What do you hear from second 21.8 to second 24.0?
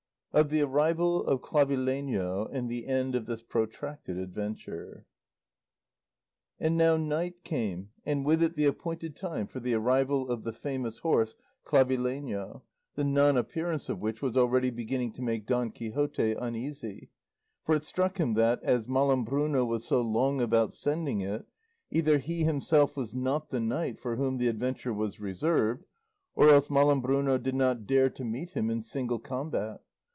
either he himself was not the knight